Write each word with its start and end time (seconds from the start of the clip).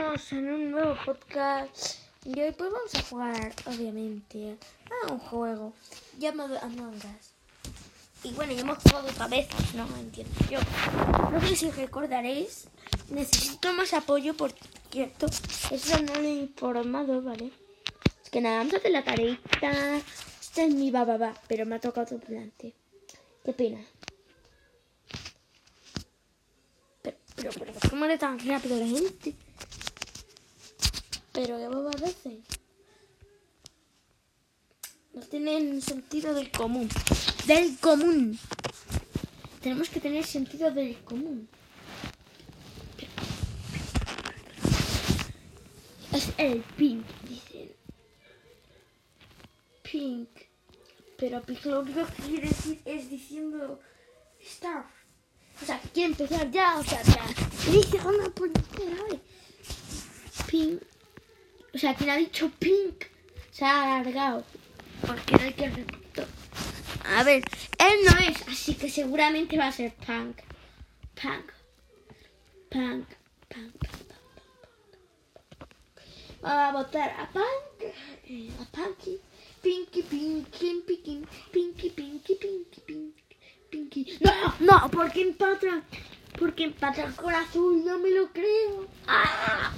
en 0.00 0.50
un 0.50 0.70
nuevo 0.70 0.96
podcast 1.04 1.98
y 2.24 2.40
hoy 2.40 2.52
pues 2.52 2.72
vamos 2.72 2.94
a 2.94 3.02
jugar, 3.02 3.52
obviamente, 3.66 4.56
a 4.90 5.12
un 5.12 5.18
juego 5.18 5.74
llamado 6.18 6.58
Among 6.62 6.96
Us. 6.96 7.34
Y 8.24 8.32
bueno, 8.32 8.54
ya 8.54 8.62
hemos 8.62 8.78
jugado 8.78 9.08
otra 9.08 9.28
vez, 9.28 9.46
no 9.74 9.86
entiendo 9.98 10.32
yo. 10.50 10.58
No 11.30 11.38
sé 11.46 11.54
si 11.54 11.70
recordaréis, 11.70 12.68
necesito 13.10 13.74
más 13.74 13.92
apoyo, 13.92 14.34
por 14.34 14.54
cierto, 14.90 15.26
eso 15.70 16.02
no 16.02 16.14
lo 16.14 16.20
he 16.20 16.30
informado, 16.30 17.20
¿vale? 17.20 17.52
Es 18.24 18.30
que 18.30 18.40
nada, 18.40 18.56
vamos 18.58 18.72
a 18.72 18.76
hacer 18.78 18.92
la 18.92 19.04
tareita. 19.04 19.98
Este 20.40 20.64
es 20.64 20.74
mi 20.74 20.90
bababa, 20.90 21.34
pero 21.46 21.66
me 21.66 21.76
ha 21.76 21.80
tocado 21.80 22.16
otro 22.16 22.26
plante. 22.26 22.72
Qué 23.44 23.52
pena. 23.52 23.84
Pero, 27.02 27.18
pero, 27.36 27.50
pero, 27.52 27.72
¿por 27.74 27.90
qué 27.90 27.96
muere 27.96 28.16
tan 28.16 28.38
rápido 28.38 28.78
la 28.78 28.86
gente? 28.86 29.34
Pero 31.42 31.56
qué 31.56 31.68
boba 31.68 31.90
a 31.90 32.00
veces. 32.02 32.44
No 35.14 35.22
tienen 35.22 35.80
sentido 35.80 36.34
del 36.34 36.50
común. 36.50 36.86
Del 37.46 37.78
común. 37.78 38.38
Tenemos 39.62 39.88
que 39.88 40.00
tener 40.00 40.26
sentido 40.26 40.70
del 40.70 40.98
común. 41.02 41.48
Es 46.12 46.28
el 46.36 46.60
pink, 46.76 47.06
dicen. 47.26 47.72
Pink. 49.90 50.28
Pero 51.16 51.40
pink 51.40 51.64
lo 51.64 51.80
único 51.80 52.04
que 52.04 52.22
quiere 52.22 52.48
decir 52.48 52.82
es 52.84 53.08
diciendo 53.08 53.80
star. 54.42 54.84
O 55.62 55.64
sea, 55.64 55.80
quiere 55.94 56.12
empezar 56.12 56.50
ya. 56.50 56.78
O 56.78 56.84
sea, 56.84 57.02
ya. 57.02 57.24
Dice 57.72 57.96
una 58.06 58.28
puñetera. 58.28 59.06
Pink. 60.46 60.82
O 61.74 61.78
sea, 61.78 61.94
quien 61.94 62.10
ha 62.10 62.16
dicho 62.16 62.50
pink 62.58 63.04
se 63.50 63.64
ha 63.64 63.96
alargado. 63.98 64.44
Porque 65.06 65.36
no 65.36 65.42
hay 65.42 65.52
que 65.54 65.68
repetir. 65.68 66.26
A 67.06 67.22
ver, 67.22 67.42
él 67.78 67.98
no 68.04 68.18
es, 68.18 68.46
así 68.48 68.74
que 68.74 68.88
seguramente 68.90 69.56
va 69.56 69.68
a 69.68 69.72
ser 69.72 69.94
punk. 69.94 70.38
Punk. 71.20 71.52
Punk. 72.70 73.06
Punk. 73.48 73.74
punk, 73.74 73.74
punk. 73.78 74.20
Vamos 76.42 76.68
a 76.68 76.72
votar 76.72 77.10
a 77.18 77.28
Punk. 77.30 77.94
eh, 78.26 78.50
A 78.60 78.64
Punky. 78.64 79.18
Pinky, 79.62 80.02
Pinky, 80.02 80.82
Pinky, 80.86 81.26
Pinky, 81.52 81.90
Pinky, 81.90 82.34
Pinky, 82.34 82.80
Pinky, 82.86 83.24
Pinky. 83.70 84.18
No, 84.20 84.54
no, 84.60 84.90
porque 84.90 85.20
empata. 85.20 85.82
Porque 86.38 86.64
empata 86.64 87.10
con 87.16 87.34
azul, 87.34 87.84
no 87.84 87.98
me 87.98 88.10
lo 88.10 88.28
creo. 88.32 88.86
¡Ah! 89.06 89.70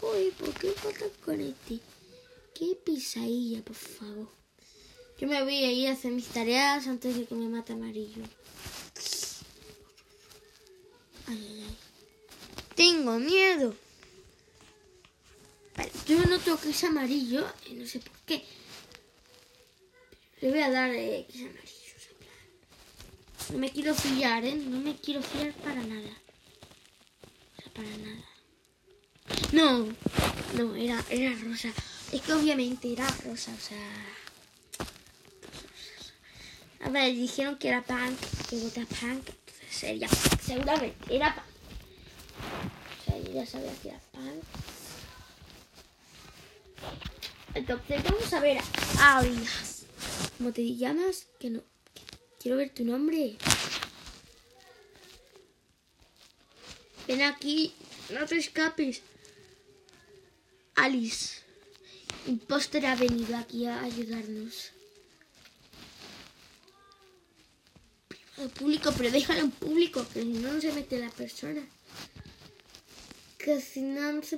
Joder, 0.00 0.32
¿por 0.38 0.54
qué 0.54 0.68
empatan 0.68 1.10
con 1.22 1.38
este? 1.38 1.80
Qué 2.54 2.78
pisadilla, 2.82 3.62
por 3.62 3.76
favor. 3.76 4.28
Yo 5.18 5.28
me 5.28 5.42
voy 5.42 5.62
a 5.62 5.70
ir 5.70 5.88
a 5.88 5.92
hacer 5.92 6.12
mis 6.12 6.28
tareas 6.28 6.86
antes 6.86 7.14
de 7.14 7.26
que 7.26 7.34
me 7.34 7.50
mate 7.50 7.74
amarillo. 7.74 8.22
Ay, 11.26 11.46
ay, 11.46 11.66
ay. 11.68 11.76
Tengo 12.74 13.18
miedo. 13.18 13.74
Vale, 15.76 15.92
yo 16.06 16.24
noto 16.24 16.58
que 16.58 16.70
es 16.70 16.84
amarillo 16.84 17.46
y 17.68 17.74
no 17.74 17.86
sé 17.86 17.98
por 17.98 18.16
qué. 18.24 18.46
Le 20.40 20.50
voy 20.50 20.60
a 20.60 20.70
dar 20.70 20.90
eh, 20.90 21.26
que 21.30 21.38
es 21.38 21.44
amarillo. 21.50 21.82
No 23.52 23.58
me 23.58 23.70
quiero 23.70 23.94
fiar, 23.94 24.42
¿eh? 24.46 24.54
No 24.54 24.78
me 24.78 24.96
quiero 24.96 25.22
fiar 25.22 25.52
para 25.56 25.82
nada. 25.82 26.22
Para 27.74 27.88
nada. 27.88 28.24
No, 29.52 29.86
no, 30.56 30.74
era, 30.76 31.04
era 31.10 31.34
rosa. 31.42 31.68
Es 32.12 32.20
que 32.20 32.32
obviamente 32.32 32.92
era 32.92 33.06
rosa, 33.24 33.52
o 33.52 33.60
sea. 33.60 33.78
A 36.84 36.88
ver, 36.90 37.14
dijeron 37.14 37.56
que 37.58 37.68
era 37.68 37.82
punk, 37.82 38.18
que 38.50 38.56
vota 38.56 38.80
punk, 38.80 39.28
entonces 39.28 39.68
sería 39.70 40.08
seguramente, 40.08 41.14
era 41.14 41.34
punk. 41.34 41.46
O 43.00 43.04
sea, 43.04 43.18
yo 43.18 43.32
ya 43.32 43.46
sabía 43.46 43.72
que 43.80 43.88
era 43.88 44.00
punk. 44.12 44.42
Entonces 47.54 48.02
vamos 48.02 48.32
a 48.32 48.40
ver 48.40 48.58
a 48.98 49.18
Arias. 49.18 49.84
¿Cómo 50.38 50.52
te 50.52 50.74
llamas? 50.74 51.26
Que 51.38 51.50
no. 51.50 51.62
quiero 52.40 52.56
ver 52.56 52.70
tu 52.70 52.84
nombre. 52.84 53.36
Ven 57.06 57.22
aquí, 57.22 57.74
no 58.10 58.26
te 58.26 58.36
escapes. 58.36 59.02
Alice. 60.76 61.42
Imposter 62.26 62.86
ha 62.86 62.94
venido 62.94 63.36
aquí 63.36 63.66
a 63.66 63.82
ayudarnos. 63.82 64.72
Al 68.38 68.48
público, 68.50 68.92
pero 68.96 69.10
déjalo 69.10 69.40
en 69.40 69.50
público, 69.50 70.06
que 70.12 70.22
si 70.22 70.28
no, 70.28 70.52
no 70.52 70.60
se 70.60 70.72
mete 70.72 70.98
la 70.98 71.10
persona. 71.10 71.66
Que 73.38 73.60
si 73.60 73.82
no, 73.82 74.12
no 74.12 74.22
se. 74.22 74.36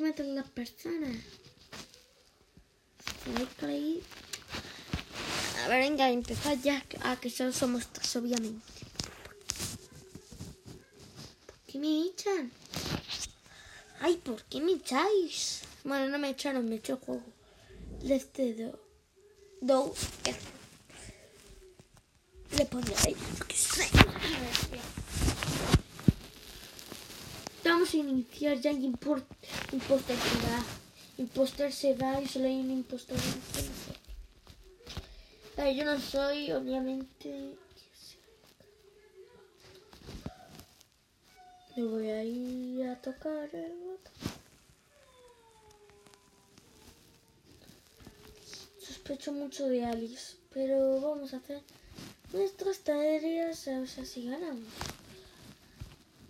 Tenéis 3.25 3.49
que 3.59 3.77
ir. 3.77 4.03
A 5.63 5.69
ver, 5.69 5.81
venga, 5.81 6.11
empezad 6.11 6.57
ya. 6.63 6.85
Ah, 7.03 7.17
que 7.21 7.31
solo 7.31 7.53
somos 7.53 7.91
dos, 7.93 8.17
obviamente. 8.17 8.67
¿Por 11.47 11.59
qué 11.67 11.74
me 11.85 12.07
echan? 12.07 12.51
Ay, 14.01 14.17
¿por 14.17 14.43
qué 14.45 14.59
me 14.61 14.73
echáis? 14.73 15.61
Bueno, 15.85 16.09
no 16.09 16.19
me 16.19 16.31
echaron, 16.31 16.67
me 16.67 16.77
echó 16.77 16.95
el 16.95 16.99
juego. 17.01 17.23
Left 18.03 18.39
do. 18.39 18.79
Do. 19.61 19.95
R. 20.25 20.39
Le 22.57 22.65
pondré. 22.67 22.95
Vamos 27.65 27.93
a 27.93 27.97
iniciar 27.97 28.61
ya 28.61 28.71
en 28.71 28.85
import, 28.85 29.27
imposter 29.73 30.17
se 30.17 30.37
va. 30.47 30.65
Imposter 31.19 31.73
se 31.73 31.95
va 31.95 32.21
y 32.21 32.29
solo 32.29 32.47
hay 32.47 32.61
un 32.61 32.71
impostor. 32.71 33.17
este. 33.17 33.71
Vale, 35.57 35.77
yo 35.77 35.85
no 35.85 36.01
soy, 36.01 36.51
obviamente. 36.53 37.57
Me 41.77 41.83
voy 41.85 42.09
a 42.09 42.23
ir 42.23 42.87
a 42.87 43.01
tocar 43.01 43.49
el 43.53 43.73
botón. 43.79 44.13
Sospecho 48.79 49.33
mucho 49.33 49.67
de 49.69 49.85
Alice, 49.85 50.37
pero 50.53 51.01
vamos 51.01 51.35
a 51.35 51.39
hacer 51.39 51.61
nuestras 52.33 52.79
tareas, 52.81 53.67
o 53.67 53.87
sea, 53.87 54.05
si 54.05 54.29
ganamos. 54.29 54.69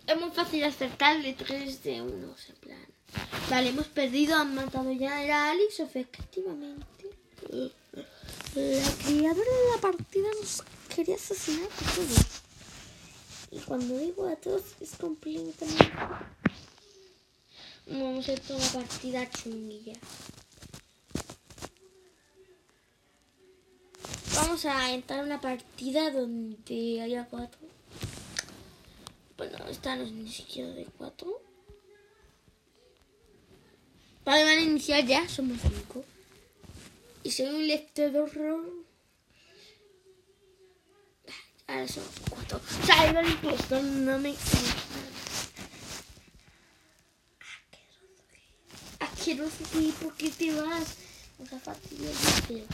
Es 0.07 0.19
muy 0.19 0.31
fácil 0.31 0.63
acertarle 0.63 1.33
3 1.33 1.83
de 1.83 2.01
1, 2.01 2.35
en 2.49 2.55
plan. 2.55 2.85
Vale, 3.49 3.69
hemos 3.69 3.87
perdido, 3.87 4.35
han 4.35 4.55
matado 4.55 4.91
ya 4.93 5.17
a 5.17 5.51
Alice, 5.51 5.81
efectivamente. 5.83 6.85
La 7.51 8.91
criadora 9.03 9.51
de 9.51 9.71
la 9.75 9.81
partida 9.81 10.27
nos 10.41 10.63
quería 10.95 11.15
asesinar 11.15 11.69
a. 11.69 12.44
Y 13.55 13.59
cuando 13.59 13.97
digo 13.97 14.27
a 14.27 14.35
todos 14.35 14.63
es 14.81 14.97
completamente... 14.97 15.65
Vamos 17.87 18.27
a 18.27 18.33
hacer 18.33 18.59
la 18.59 18.81
partida 18.81 19.29
chunguilla. 19.29 19.93
Vamos 24.35 24.65
a 24.65 24.91
entrar 24.91 25.19
en 25.19 25.27
una 25.27 25.39
partida 25.39 26.11
donde 26.11 27.01
haya 27.01 27.27
cuatro. 27.29 27.61
Bueno, 29.37 29.57
esta 29.69 29.95
no 29.95 30.03
es 30.03 30.11
ni 30.11 30.29
siquiera 30.29 30.71
de 30.71 30.85
cuatro. 30.97 31.41
Vale, 34.25 34.43
van 34.43 34.57
a 34.57 34.61
iniciar 34.61 35.05
ya, 35.05 35.29
somos 35.29 35.59
cinco. 35.61 36.03
Y 37.23 37.31
soy 37.31 37.45
un 37.45 37.67
lector 37.67 38.11
Ahora 41.67 41.87
somos 41.87 42.11
cuatro. 42.29 42.61
Salgo 42.85 43.19
el 43.19 43.31
impostor, 43.31 43.83
no 43.83 44.19
me. 44.19 44.35
Asqueroso, 48.99 49.63
¿y 49.79 49.91
por 49.91 50.15
qué 50.15 50.29
te 50.29 50.53
vas? 50.61 50.95
O 51.41 51.45
sea, 51.45 51.59
fastidioso. 51.59 52.65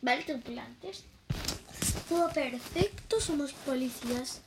Vale, 0.00 0.22
tripulantes. 0.22 1.04
Todo 2.08 2.30
perfecto, 2.32 3.20
somos 3.20 3.52
policías. 3.52 4.40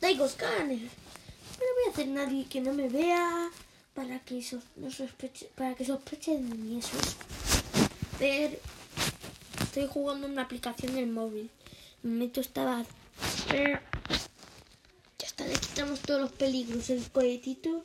Daigo 0.00 0.28
Scanner. 0.28 0.78
No 0.78 1.66
voy 1.74 1.88
a 1.88 1.90
hacer 1.90 2.08
nadie 2.08 2.46
que 2.46 2.60
no 2.60 2.72
me 2.72 2.88
vea 2.88 3.50
para 3.98 4.20
que 4.20 4.40
sospeche, 4.40 5.50
para 5.56 5.74
que 5.74 5.84
sospeche 5.84 6.30
de 6.36 6.54
mí 6.54 6.78
eso 6.78 6.96
es. 7.00 7.16
Ver 8.20 8.60
estoy 9.60 9.88
jugando 9.88 10.28
en 10.28 10.34
una 10.34 10.42
aplicación 10.42 10.94
del 10.94 11.08
móvil. 11.08 11.50
Me 12.04 12.26
meto 12.26 12.40
estaba. 12.40 12.86
Ya 13.50 13.82
está, 15.18 15.44
le 15.48 15.54
quitamos 15.54 15.98
todos 15.98 16.20
los 16.20 16.30
peligros. 16.30 16.88
El 16.90 17.10
cohetito 17.10 17.84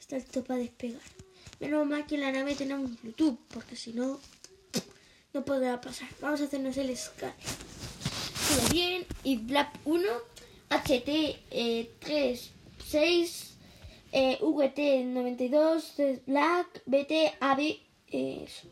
está 0.00 0.16
listo 0.16 0.42
para 0.42 0.58
despegar. 0.58 1.00
Menos 1.60 1.86
mal 1.86 2.06
que 2.06 2.16
en 2.16 2.22
la 2.22 2.32
nave 2.32 2.56
tenemos 2.56 3.00
Bluetooth, 3.00 3.38
porque 3.54 3.76
si 3.76 3.92
no, 3.92 4.18
no 5.32 5.44
podrá 5.44 5.80
pasar. 5.80 6.08
Vamos 6.20 6.40
a 6.40 6.44
hacernos 6.46 6.76
el 6.76 6.96
scan. 6.96 7.34
Todo 8.48 8.68
bien. 8.72 9.06
Y 9.22 9.36
Black 9.36 9.78
1, 9.84 10.08
HT 10.70 11.08
eh, 11.52 11.90
3, 12.00 12.50
6, 12.88 13.55
eh, 14.12 14.38
VT 14.40 15.04
92, 15.04 15.94
Black, 16.26 16.82
BT, 16.86 17.36
AB, 17.40 17.60
eh, 18.08 18.44
eso. 18.46 18.68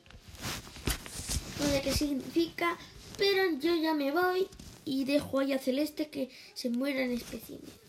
No 1.61 1.67
sé 1.67 1.83
qué 1.83 1.93
significa, 1.93 2.77
pero 3.17 3.59
yo 3.59 3.75
ya 3.77 3.95
me 3.95 4.11
voy 4.11 4.49
y 4.85 5.05
dejo 5.05 5.39
ahí 5.39 5.53
a 5.53 5.59
Celeste 5.59 6.09
que 6.09 6.31
se 6.55 6.71
muera 6.71 7.03
en 7.03 7.13
especímenes. 7.13 7.85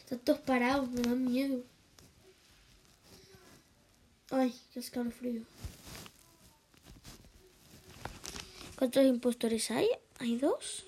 Están 0.00 0.18
todos 0.24 0.40
parados, 0.40 0.90
me 0.90 1.00
dan 1.02 1.24
miedo. 1.24 1.62
Ay, 4.30 4.52
qué 4.72 4.80
escalofrío. 4.80 5.42
¿Cuántos 8.76 9.04
impostores 9.04 9.70
hay? 9.70 9.88
¿Hay 10.18 10.36
dos? 10.36 10.84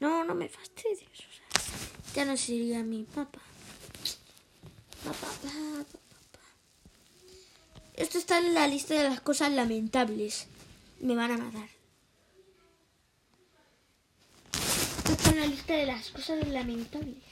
No, 0.00 0.24
no 0.24 0.34
me 0.34 0.48
fastidies. 0.48 1.02
O 1.02 1.32
sea, 1.32 2.14
ya 2.14 2.24
no 2.24 2.36
sería 2.36 2.82
mi 2.82 3.04
papá. 3.04 3.40
Papá, 5.04 5.28
papá, 5.42 5.84
papá. 5.84 6.44
Esto 7.94 8.18
está 8.18 8.38
en 8.38 8.54
la 8.54 8.66
lista 8.66 8.94
de 8.94 9.08
las 9.08 9.20
cosas 9.20 9.52
lamentables. 9.52 10.46
Me 11.00 11.14
van 11.14 11.32
a 11.32 11.38
matar. 11.38 11.68
Esto 14.54 15.12
está 15.12 15.30
en 15.30 15.40
la 15.40 15.46
lista 15.46 15.74
de 15.74 15.86
las 15.86 16.10
cosas 16.10 16.48
lamentables. 16.48 17.22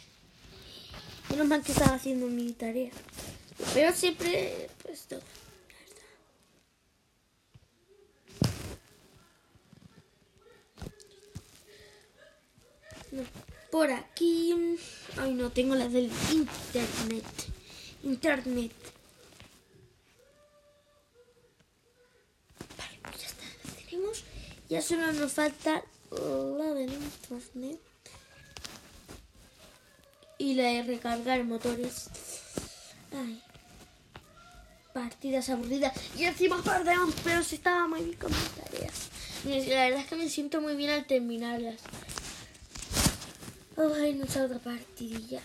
Menos 1.30 1.46
mal 1.46 1.62
que 1.62 1.72
estaba 1.72 1.96
haciendo 1.96 2.26
mi 2.26 2.52
tarea. 2.52 2.90
Pero 3.74 3.92
siempre, 3.92 4.70
pues 4.82 5.06
todo. 5.06 5.20
Por 13.70 13.90
aquí. 13.90 14.54
Ay, 15.16 15.34
no 15.34 15.50
tengo 15.50 15.74
las 15.74 15.92
del 15.92 16.10
internet. 16.32 17.24
Internet. 18.02 18.72
Vale, 22.76 22.98
pues 23.02 23.20
ya 23.20 23.26
está. 23.26 23.44
La 23.44 23.84
tenemos. 23.84 24.24
Ya 24.68 24.82
solo 24.82 25.12
nos 25.12 25.32
falta 25.32 25.84
la 26.10 26.74
del 26.74 26.92
internet. 26.92 27.80
Y 30.38 30.54
la 30.54 30.64
de 30.64 30.82
recargar 30.84 31.42
motores. 31.44 32.08
Ay. 33.12 33.42
Partidas 34.92 35.48
aburridas. 35.50 35.92
Y 36.16 36.24
encima 36.24 36.62
perdemos, 36.62 37.14
pero 37.24 37.42
si 37.42 37.56
estaba 37.56 37.86
muy 37.88 38.02
bien 38.02 38.18
con 38.18 38.30
mis 38.30 38.48
tareas. 38.50 39.08
La 39.44 39.84
verdad 39.84 40.00
es 40.00 40.06
que 40.06 40.16
me 40.16 40.28
siento 40.28 40.60
muy 40.60 40.74
bien 40.76 40.90
al 40.90 41.06
terminarlas. 41.06 41.80
Ay, 43.78 44.14
nuestra 44.14 44.44
otra 44.44 44.58
partidilla. 44.58 45.40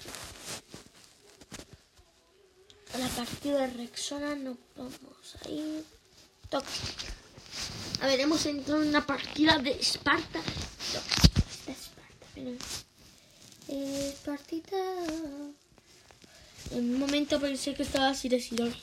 A 2.96 2.98
la 2.98 3.08
partida 3.10 3.60
de 3.60 3.68
Rexona 3.68 4.36
nos 4.36 4.58
vamos 4.76 5.36
a 5.46 5.50
ir. 5.50 5.86
Toc. 6.50 6.66
A 8.02 8.08
ver, 8.08 8.20
hemos 8.22 8.44
entrado 8.48 8.82
en 8.82 8.90
una 8.90 9.06
partida 9.06 9.60
de 9.60 9.72
Esparta. 9.74 10.40
Esta 10.40 11.72
Esparta, 11.72 12.26
pero. 12.34 12.58
Espartita. 13.68 14.78
En 16.72 16.96
un 16.96 17.00
momento 17.00 17.40
pensé 17.40 17.76
que 17.76 17.84
estaba 17.84 18.10
así 18.10 18.30
de 18.30 18.40
Sirol. 18.40 18.76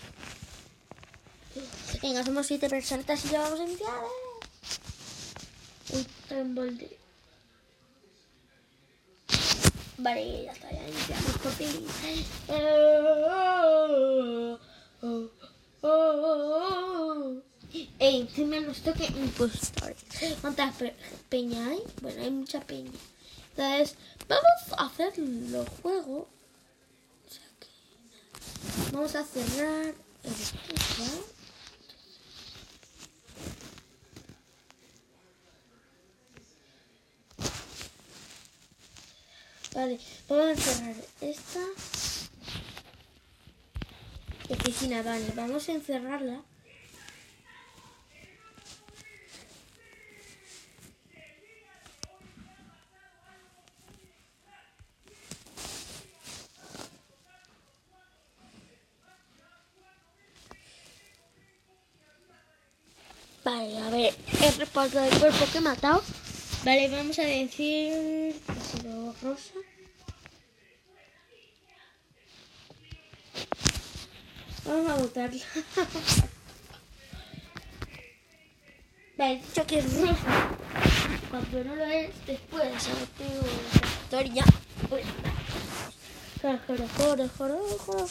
Venga, 2.01 2.25
somos 2.25 2.47
siete 2.47 2.69
personas 2.69 3.25
y 3.25 3.29
ya 3.31 3.41
vamos 3.41 3.59
a 3.59 3.65
enviar. 3.65 4.01
Un 5.93 6.07
trembolde. 6.29 7.00
Vale, 10.03 10.45
ya 10.45 10.53
está, 10.53 10.71
ya 10.71 10.89
iniciamos 10.89 11.39
por 11.43 11.53
fin. 11.53 11.87
Encima 17.99 18.61
nos 18.61 18.81
toque 18.81 19.05
impostores. 19.07 19.99
¿Cuántas 20.41 20.75
peña 21.29 21.67
hay? 21.69 21.83
Bueno, 22.01 22.23
hay 22.23 22.31
mucha 22.31 22.61
peña. 22.61 22.91
Entonces, 23.51 23.97
vamos 24.27 24.79
a 24.79 24.87
hacer 24.87 25.19
los 25.19 25.69
juegos. 25.83 26.27
Vamos 28.93 29.15
a 29.15 29.25
cerrar 29.25 29.95
el 30.25 30.33
juego. 30.97 31.41
Vale, 39.91 40.01
vamos 40.29 40.51
a 40.51 40.63
cerrar 40.63 40.95
esta 41.21 41.61
oficina, 44.49 45.03
vale, 45.03 45.33
vamos 45.35 45.69
a 45.69 45.73
encerrarla. 45.73 46.43
Vale, 63.43 63.79
a 63.79 63.91
ver, 63.91 64.15
el 64.43 64.55
respaldo 64.55 65.01
del 65.01 65.19
cuerpo 65.19 65.47
que 65.51 65.59
he 65.59 65.61
matado. 65.61 66.05
Vale, 66.65 66.89
vamos 66.91 67.19
a 67.19 67.23
decir 67.23 68.41
rosa. 69.23 69.70
Vamos 74.71 74.89
a 74.89 74.95
votarla. 74.95 75.43
vale, 79.19 79.37
dicho 79.49 79.67
que 79.67 79.79
es 79.81 80.01
rosa. 80.01 80.49
Cuando 81.29 81.65
no 81.65 81.75
lo 81.75 81.85
es, 81.87 82.11
después 82.25 82.73
de 82.73 82.79
sorteo 82.79 83.43
la 83.43 83.89
historia. 83.89 84.45
Joro. 87.37 88.07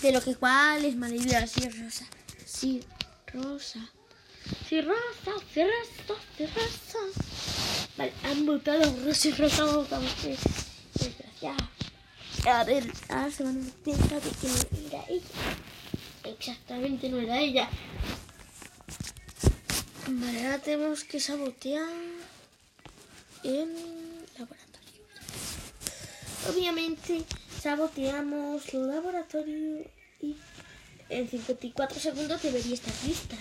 De 0.00 0.12
lo 0.12 0.22
que 0.22 0.34
cual 0.34 0.82
es 0.86 0.96
así 1.42 1.60
es 1.62 1.78
rosa. 1.78 2.06
Sí, 2.46 2.82
rosa. 3.34 3.80
Sí, 4.66 4.80
rosa, 4.80 5.44
sí, 5.52 5.62
rosa, 5.62 6.22
sí, 6.38 6.46
rosa. 6.46 6.98
Vale, 7.98 8.12
han 8.24 8.46
votado 8.46 8.96
rosa 9.04 9.28
y 9.28 9.32
rosa, 9.32 9.64
votamos 9.66 10.14
que 11.40 11.46
desgraciado. 11.46 11.78
A 12.46 12.64
ver, 12.64 12.92
ahora 13.08 13.30
se 13.30 13.42
van 13.42 13.58
a 13.58 13.64
dar 13.64 13.74
cuenta 13.84 14.20
de 14.20 14.30
que 14.30 14.48
no 14.48 14.88
era 14.88 15.04
ella. 15.08 15.24
Exactamente, 16.24 17.08
no 17.08 17.18
era 17.18 17.40
ella. 17.40 17.68
Vale, 20.06 20.46
ahora 20.46 20.58
tenemos 20.58 21.04
que 21.04 21.20
sabotear 21.20 21.88
en 23.42 23.68
laboratorio. 24.38 25.02
Obviamente, 26.48 27.24
saboteamos 27.60 28.72
laboratorio 28.72 29.84
y 30.22 30.36
en 31.10 31.28
54 31.28 32.00
segundos 32.00 32.42
debería 32.42 32.74
estar 32.74 32.94
lista. 33.04 33.36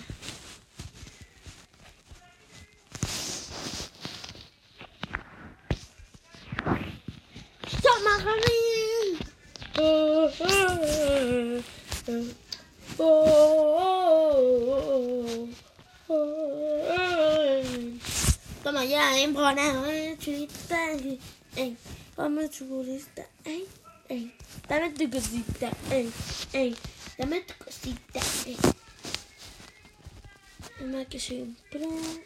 agora 19.38 19.62
antes, 19.62 20.50
ei, 20.72 21.20
ei. 21.56 21.78
Vamos 22.16 22.50
turista, 22.58 23.24
ei, 23.46 23.68
ei. 24.10 24.34
Dá-me 24.68 24.90
tu 24.90 25.08
cosita, 25.10 25.70
ei, 25.92 26.12
ei. 26.54 26.76
Dá-me 27.20 27.42
tu 27.42 27.54
cosita, 27.64 28.20
ei. 28.48 28.58
Como 30.80 30.98
é 30.98 31.06
que 31.06 31.20
chega 31.20 31.52
pronto? 31.70 32.22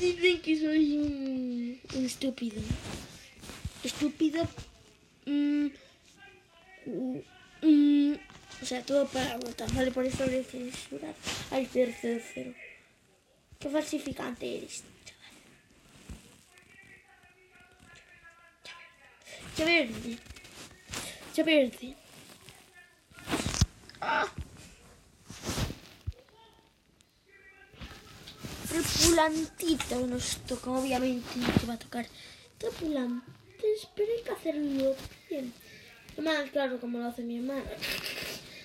Dizem 0.00 0.40
que 0.40 0.58
sou 0.58 0.70
um, 0.70 1.78
um 1.94 2.04
estúpido. 2.04 2.60
estúpido 3.84 4.48
Hum, 5.26 5.70
o, 6.86 7.24
mm, 7.64 8.14
o 8.62 8.66
sea, 8.66 8.82
todo 8.82 9.06
para 9.06 9.36
votar, 9.38 9.72
¿vale? 9.74 9.90
Por 9.90 10.04
eso 10.06 10.24
le 10.26 10.44
censurar 10.44 11.14
al 11.50 11.66
tercer 11.68 12.22
cero. 12.32 12.54
Qué 13.58 13.68
falsificante 13.68 14.56
eres, 14.58 14.84
chaval. 15.04 15.34
Ya 19.56 19.64
verde. 19.64 20.18
Ya 21.34 21.44
verde. 21.44 21.96
¡Ah! 24.00 24.26
Tripulantito 28.68 30.06
nos 30.06 30.36
toca, 30.46 30.70
obviamente 30.70 31.28
no 31.36 31.52
te 31.52 31.66
va 31.66 31.74
a 31.74 31.78
tocar. 31.78 32.06
Tripulantes, 32.58 33.88
pero 33.94 34.12
hay 34.12 34.22
que 34.22 34.30
hacerlo 34.30 34.96
bien. 35.30 35.63
Más 36.22 36.50
claro 36.50 36.80
como 36.80 36.98
lo 36.98 37.06
hace 37.06 37.22
mi 37.22 37.38
hermana. 37.38 37.64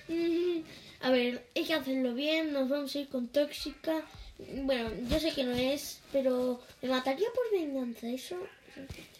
A 1.02 1.10
ver, 1.10 1.46
hay 1.56 1.64
que 1.64 1.74
hacerlo 1.74 2.12
bien, 2.14 2.52
nos 2.52 2.68
vamos 2.68 2.94
a 2.94 2.98
ir 2.98 3.08
con 3.08 3.28
tóxica. 3.28 4.02
Bueno, 4.64 4.90
yo 5.08 5.18
sé 5.18 5.32
que 5.32 5.44
no 5.44 5.52
es, 5.52 6.00
pero 6.12 6.60
me 6.82 6.88
mataría 6.90 7.28
por 7.34 7.50
venganza, 7.58 8.06
eso. 8.06 8.36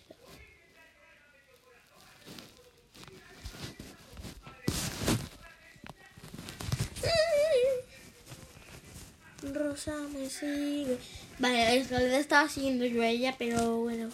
Rosa 9.42 9.96
me 10.12 10.28
sigue. 10.28 10.98
Vale, 11.38 11.78
en 11.78 11.88
realidad 11.88 12.20
estaba 12.20 12.48
siguiendo 12.48 12.84
yo 12.84 13.00
a 13.02 13.08
ella, 13.08 13.34
pero 13.38 13.78
bueno. 13.78 14.10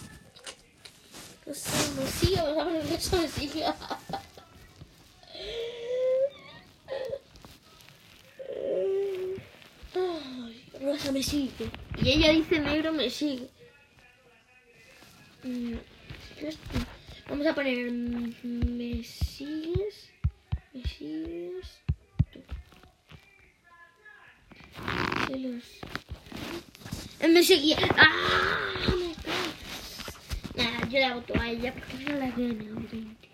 Rosa 1.47 1.71
me 1.97 2.07
sigue, 2.07 2.41
o 2.41 2.55
sea, 2.99 3.21
Rosa 10.81 11.13
me 11.13 11.23
sigue. 11.23 11.71
Y 12.03 12.11
ella 12.11 12.33
dice 12.33 12.59
negro 12.59 12.93
me 12.93 13.09
sigue. 13.09 13.49
Mm. 15.45 15.75
Vamos 17.29 17.47
a 17.47 17.55
poner 17.55 17.93
me 17.93 19.05
sigues. 19.05 20.11
Me 20.73 20.83
sigues. 20.83 21.67
tú. 22.33 22.41
Me 27.29 27.43
seguía. 27.43 27.79
¡Ah! 27.97 29.06
Yo 30.97 31.03
la 31.03 31.15
voto 31.15 31.39
a 31.39 31.51
ella 31.51 31.75
porque 31.75 32.05
no 32.05 32.13
la 32.13 32.31
gana, 32.31 32.55
obviamente. 32.75 33.29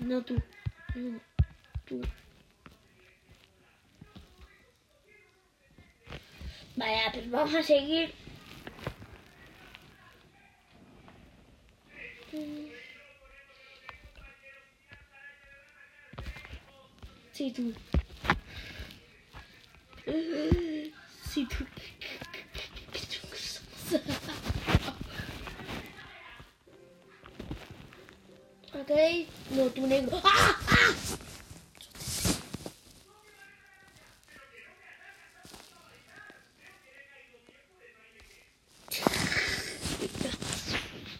No 0.00 0.20
tú. 0.22 0.42
No. 0.96 1.20
Tú. 1.84 2.00
Vaya, 6.74 7.12
pues 7.12 7.30
vamos 7.30 7.54
a 7.54 7.62
seguir. 7.62 8.12
Sí, 17.32 17.52
tú. 17.52 17.72
Sí, 21.22 21.46
tú. 21.46 21.64
Ok, 28.80 28.90
no, 29.50 29.64
tú 29.66 29.86
negro. 29.86 30.18
¡Ah! 30.24 30.56
¡Ah! 30.68 30.94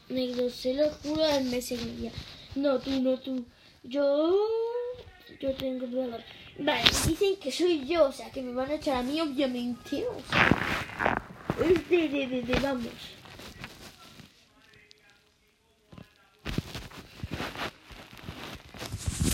Negro, 0.08 0.48
se 0.48 0.72
lo 0.72 0.88
juro, 0.90 1.22
me 1.42 1.60
seguía. 1.60 2.10
No, 2.54 2.78
tú, 2.78 2.90
no, 3.02 3.18
tú. 3.18 3.44
Yo. 3.82 4.34
Yo 5.38 5.54
tengo 5.54 5.86
valor. 5.86 6.22
Vale, 6.58 6.82
dicen 7.06 7.36
que 7.36 7.52
soy 7.52 7.86
yo, 7.86 8.08
o 8.08 8.12
sea, 8.12 8.30
que 8.30 8.42
me 8.42 8.52
van 8.52 8.70
a 8.70 8.74
echar 8.74 8.96
a 8.96 9.02
mí, 9.02 9.20
obviamente. 9.20 10.06
O 10.06 10.20
sea, 10.30 11.22
es 11.62 11.88
de, 11.90 12.08
de, 12.08 12.26
de, 12.26 12.42
de, 12.42 12.60
vamos. 12.60 13.19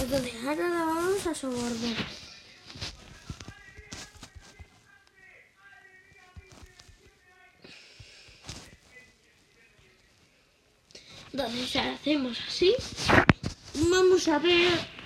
Entonces, 0.06 0.34
ahora 0.44 0.68
la 0.68 0.84
vamos 0.84 1.26
a 1.26 1.34
sobornar. 1.34 1.96
Entonces, 11.32 11.76
hacemos 11.76 12.38
así. 12.46 12.76
Vamos 13.90 14.28
a 14.28 14.38
ver. 14.38 14.96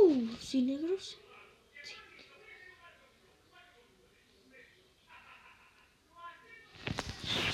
Uh, 0.00 0.36
sin 0.40 0.66
negros. 0.66 1.18
Sí. 1.82 1.94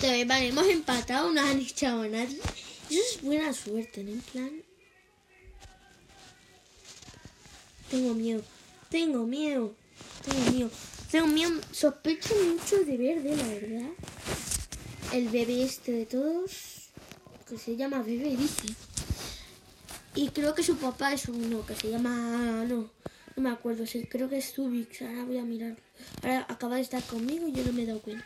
Vale, 0.00 0.49
hemos 0.49 0.66
empatado, 0.66 1.30
no 1.30 1.42
han 1.42 1.61
echado 1.61 2.02
a 2.02 2.09
nadie. 2.09 2.38
Eso 2.88 3.00
es 3.00 3.23
buena 3.23 3.52
suerte, 3.52 4.02
¿no? 4.02 4.12
En 4.12 4.21
plan. 4.21 4.62
Tengo 7.90 8.14
miedo, 8.14 8.42
tengo 8.88 9.26
miedo, 9.26 9.75
tengo 10.25 10.50
miedo. 10.52 10.71
Tengo 11.11 11.26
miedo, 11.26 11.61
sospecho 11.71 12.35
mucho 12.35 12.85
de 12.85 12.97
verde, 12.97 13.37
la 13.37 13.47
verdad. 13.49 13.90
El 15.12 15.28
bebé 15.28 15.64
este 15.64 15.92
de 15.92 16.07
todos, 16.07 16.88
que 17.49 17.59
se 17.59 17.76
llama 17.76 18.02
bebé, 18.02 18.37
dice. 18.37 18.75
Y 20.14 20.28
creo 20.28 20.54
que 20.54 20.62
su 20.62 20.76
papá 20.76 21.12
es 21.12 21.28
uno 21.28 21.66
que 21.66 21.75
se 21.75 21.90
llama. 21.90 22.64
No, 22.66 22.90
no 23.37 23.42
me 23.42 23.50
acuerdo, 23.50 23.87
sí, 23.87 24.07
creo 24.09 24.28
que 24.30 24.38
es 24.38 24.54
Zubix. 24.54 25.02
Ahora 25.02 25.25
voy 25.25 25.38
a 25.38 25.45
mirar. 25.45 25.76
Ahora 26.23 26.47
acaba 26.49 26.76
de 26.76 26.83
estar 26.83 27.02
conmigo 27.02 27.49
y 27.49 27.52
yo 27.52 27.64
no 27.64 27.73
me 27.73 27.83
he 27.83 27.87
dado 27.87 28.00
cuenta. 28.00 28.25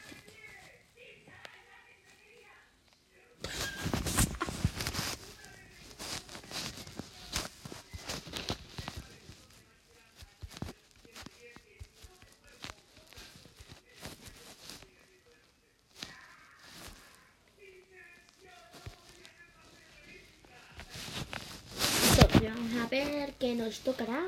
Entonces, 22.17 22.43
vamos 22.55 22.75
a 22.81 22.87
ver 22.89 23.35
qué 23.41 23.55
tocará. 23.81 24.23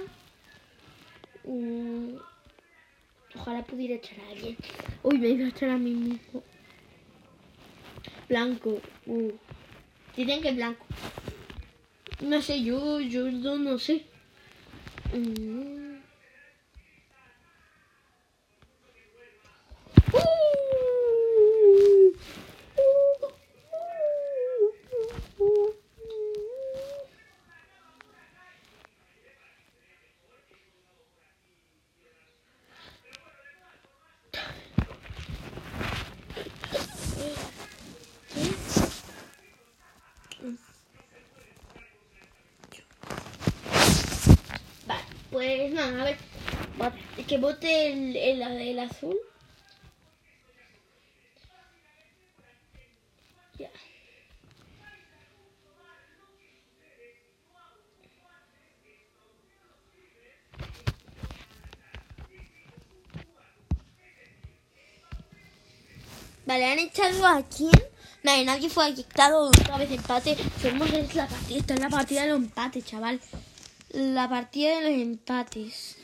Mm, 1.45 2.17
ojalá 3.35 3.63
pudiera 3.63 3.95
echar 3.95 4.19
a 4.21 4.29
alguien. 4.31 4.57
Uy, 5.03 5.19
me 5.19 5.29
iba 5.29 5.47
a 5.47 5.49
echar 5.49 5.71
a 5.71 5.79
mí 5.79 5.91
mismo. 5.91 6.43
Blanco. 8.29 8.81
Uh. 9.07 9.33
Que 10.15 10.53
blanco. 10.53 10.87
No 12.21 12.41
sé, 12.41 12.63
yo, 12.63 13.01
yo 13.01 13.31
no, 13.31 13.59
no 13.59 13.79
sé. 13.79 14.07
Mm. 15.13 15.76
pues 45.37 45.71
nada, 45.71 46.01
a 46.01 46.05
ver. 46.05 46.17
Que 47.29 47.37
vote 47.37 47.93
el, 47.93 48.17
el, 48.17 48.79
azul. 48.79 49.15
Vale, 66.47 66.65
han 66.65 66.79
echado 66.79 67.27
a 67.27 67.43
quién? 67.43 67.73
Vale, 68.25 68.45
nadie 68.47 68.71
fue 68.71 68.95
quitado 68.95 69.49
otra 69.49 69.77
vez 69.77 69.91
empate. 69.91 70.35
Somos 70.63 70.91
la 71.15 71.27
partida, 71.27 71.59
esta 71.59 71.75
es 71.75 71.81
la 71.81 71.91
partida 71.91 72.23
del 72.23 72.37
empate, 72.37 72.81
chaval. 72.81 73.21
La 73.97 74.29
partida 74.29 74.77
de 74.77 74.83
los 74.83 75.01
empates. 75.01 75.97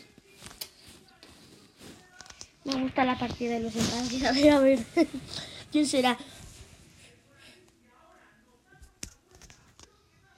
Me 2.65 2.81
gusta 2.81 3.05
la 3.05 3.19
partida 3.19 3.59
de 3.59 3.61
los 3.61 3.77
empates. 3.77 4.25
A 4.25 4.33
ver, 4.33 4.51
a 4.51 4.59
ver. 4.61 4.79
¿Quién 5.71 5.87
será? 5.87 6.17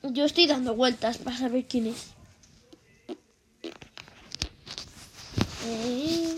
Yo 0.03 0.25
estoy 0.25 0.49
dando 0.49 0.75
vueltas 0.75 1.19
para 1.19 1.37
saber 1.37 1.65
quién 1.69 1.87
es. 1.87 2.09
Eh. 5.65 6.37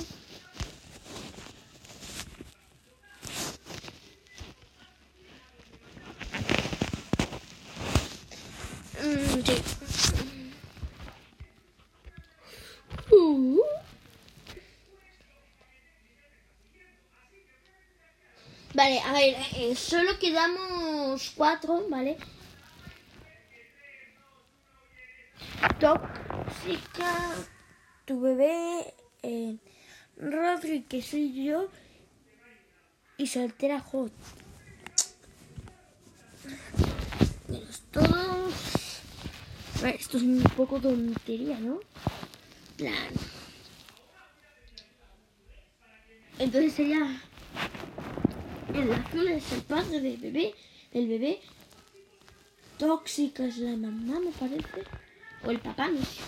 Mm, 9.03 9.43
sí. 9.45 9.87
Uh. 13.11 13.61
Vale, 18.75 19.01
a 19.01 19.13
eh, 19.31 19.75
solo 19.77 20.19
quedamos 20.19 21.33
cuatro, 21.37 21.87
¿vale? 21.89 22.17
Tóxica, 25.81 27.35
tu 28.05 28.21
bebé, 28.21 28.95
eh, 29.23 29.57
Rodri, 30.17 30.83
que 30.83 31.03
soy 31.03 31.45
yo, 31.45 31.69
y 33.17 33.27
soltera 33.27 33.81
Hot. 33.81 34.13
Todos. 37.91 39.01
Esto 39.85 40.17
es 40.17 40.23
un 40.23 40.43
poco 40.57 40.81
tontería, 40.81 41.59
¿no? 41.59 41.81
Plan. 42.77 43.09
Entonces 46.39 46.75
sería. 46.75 47.23
El 48.75 48.93
azul 48.93 49.29
es 49.29 49.53
el 49.53 49.63
padre 49.63 50.01
del 50.01 50.17
bebé. 50.17 50.55
Del 50.93 51.09
bebé. 51.09 51.41
Tóxica 52.79 53.45
es 53.45 53.59
la 53.59 53.77
mamá, 53.77 54.21
me 54.21 54.33
parece. 54.33 54.85
O 55.45 55.51
el 55.51 55.59
papá, 55.61 55.89
no 55.89 56.03
sé, 56.05 56.23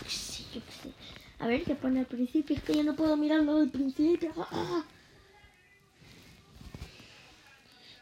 yo 0.55 0.61
sé, 0.61 0.61
sé. 0.83 0.93
A 1.39 1.47
ver 1.47 1.63
qué 1.65 1.75
pone 1.75 2.01
al 2.01 2.07
principio. 2.07 2.57
Es 2.57 2.63
que 2.63 2.75
yo 2.75 2.83
no 2.83 2.97
puedo 2.97 3.17
mirarlo 3.17 3.59
del 3.61 3.71
principio. 3.71 4.33
¡Ah! 4.37 4.85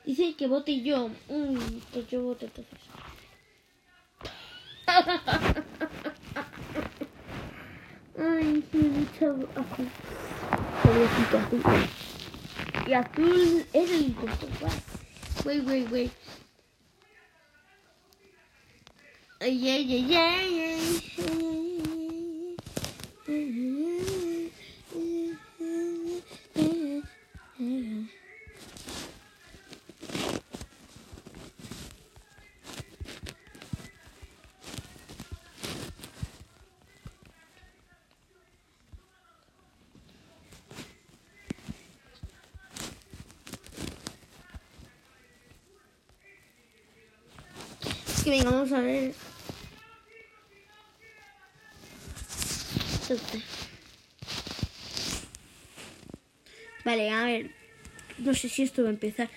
Dice 0.05 0.35
que 0.37 0.47
vote 0.47 0.83
yo. 0.83 1.09
Mm, 1.29 1.59
que 1.93 2.05
yo 2.07 2.23
vote 2.23 2.47
entonces. 2.47 2.79
Ay, 8.19 8.65
sí, 8.71 8.79
mucho 8.79 9.49
azul. 9.55 9.89
Pobrecito 10.83 11.39
azul. 11.39 11.63
Y 12.87 12.93
azul 12.93 13.67
es 13.73 13.91
el 13.91 14.03
impostor. 14.03 14.49
Wait, 15.45 15.67
wait, 15.67 15.91
wait. 15.91 16.13
Ay, 19.41 19.69
ay, 19.69 19.95
ay, 19.95 20.15
ay, 20.15 20.61
ay. 20.61 21.46
Que 48.27 48.31
venga, 48.33 48.51
vamos 48.51 48.73
a 48.73 48.81
ver. 48.81 49.15
Vale, 56.85 57.11
a 57.11 57.25
ver. 57.25 57.51
No 58.19 58.35
sé 58.35 58.49
si 58.49 58.65
esto 58.65 58.83
va 58.83 58.89
a 58.89 58.93
empezar. 58.93 59.31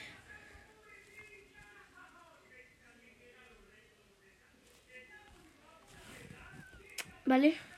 Vale. 7.28 7.69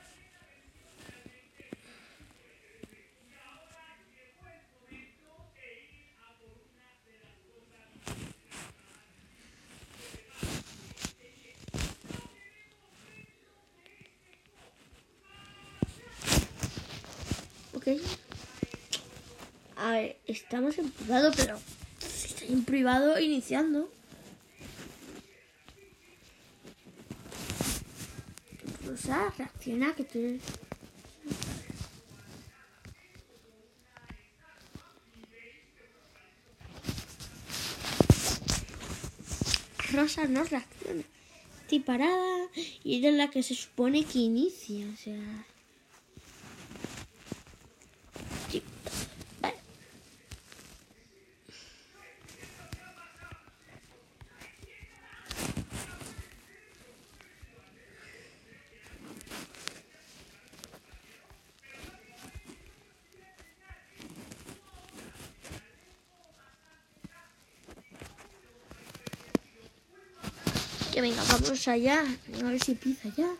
Ok. 17.81 17.99
A 19.75 19.91
ver, 19.93 20.17
estamos 20.27 20.77
en 20.77 20.91
privado, 20.91 21.31
pero 21.35 21.59
estoy 21.99 22.49
en 22.49 22.63
privado 22.63 23.19
iniciando. 23.19 23.89
Rosa, 28.85 29.33
reacciona 29.35 29.95
que 29.95 30.03
tú... 30.03 30.39
Rosa 39.91 40.25
no 40.25 40.43
reacciona. 40.43 41.03
Estoy 41.61 41.79
parada 41.79 42.47
y 42.83 42.97
ella 42.97 43.09
es 43.09 43.15
la 43.15 43.31
que 43.31 43.41
se 43.41 43.55
supone 43.55 44.05
que 44.05 44.19
inicia, 44.19 44.87
o 44.93 44.97
sea... 44.97 45.47
Que 70.91 70.99
venga, 70.99 71.23
vamos 71.23 71.67
allá. 71.67 72.01
A 72.01 72.49
ver 72.49 72.61
si 72.61 72.73
empieza 72.73 73.07
ya. 73.15 73.31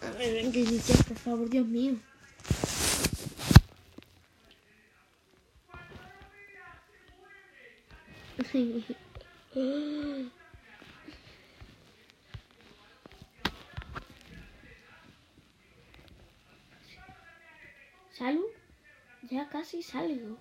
A 0.00 0.10
ver, 0.18 0.34
ven 0.34 0.50
que 0.52 0.60
iniciar, 0.60 1.04
por 1.04 1.16
favor, 1.16 1.48
Dios 1.48 1.66
mío. 1.66 1.96
¿Salud? 18.22 18.52
Ya 19.22 19.48
casi 19.48 19.82
salgo. 19.82 20.38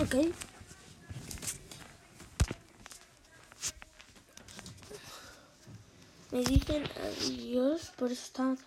Ok. 0.00 0.14
me 6.30 6.44
dicen 6.44 6.84
adiós, 6.96 7.90
por 7.96 8.12
eso 8.12 8.22
están... 8.22 8.58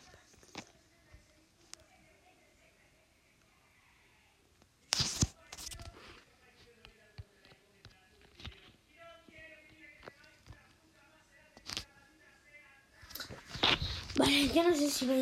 Vale, 14.15 14.48
ya 14.50 14.63
no 14.63 14.76
sé 14.76 14.89
si 14.89 15.06
voy 15.06 15.22